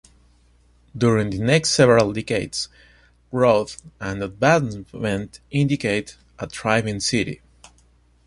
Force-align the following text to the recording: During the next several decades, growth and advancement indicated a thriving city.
During 0.97 1.29
the 1.29 1.37
next 1.37 1.69
several 1.69 2.11
decades, 2.11 2.69
growth 3.29 3.79
and 3.99 4.23
advancement 4.23 5.41
indicated 5.51 6.15
a 6.39 6.49
thriving 6.49 6.99
city. 6.99 7.43